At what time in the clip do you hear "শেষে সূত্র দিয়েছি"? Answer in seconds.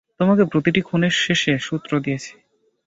1.17-2.33